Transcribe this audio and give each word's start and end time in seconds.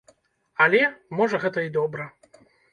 Але, 0.65 0.79
можа, 1.21 1.43
гэта 1.45 1.59
і 1.69 1.73
добра. 1.79 2.11